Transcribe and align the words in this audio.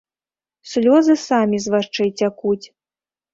Слёзы 0.71 1.15
самі 1.27 1.57
з 1.67 1.75
вачэй 1.75 2.09
цякуць. 2.23 2.65